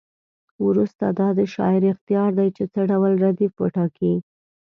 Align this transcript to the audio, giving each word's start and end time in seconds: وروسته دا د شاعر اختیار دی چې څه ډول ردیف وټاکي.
وروسته 0.67 1.05
دا 1.19 1.27
د 1.39 1.41
شاعر 1.53 1.81
اختیار 1.93 2.29
دی 2.39 2.49
چې 2.57 2.63
څه 2.73 2.79
ډول 2.91 3.11
ردیف 3.25 3.53
وټاکي. 3.59 4.13